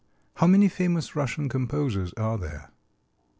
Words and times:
How 0.37 0.47
many 0.47 0.67
famous 0.67 1.15
Russian 1.15 1.47
composers 1.47 2.11
are 2.13 2.35
there? 2.35 2.71